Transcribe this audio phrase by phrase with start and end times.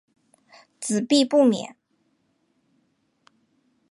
[0.79, 1.75] 子必不免。